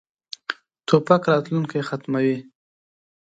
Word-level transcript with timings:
توپک 0.87 1.21
راتلونکی 1.31 1.79
ختموي. 1.87 2.35